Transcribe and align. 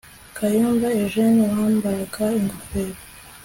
kayumba 0.35 0.87
eugene 0.99 1.43
wambaraga 1.53 2.25
ingofero 2.39 2.99